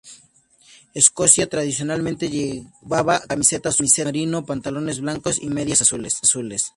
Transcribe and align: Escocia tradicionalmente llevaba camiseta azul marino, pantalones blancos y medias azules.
Escocia 0.95 1.47
tradicionalmente 1.47 2.27
llevaba 2.27 3.19
camiseta 3.19 3.69
azul 3.69 3.85
marino, 4.03 4.43
pantalones 4.47 4.99
blancos 4.99 5.37
y 5.39 5.49
medias 5.49 5.83
azules. 5.83 6.19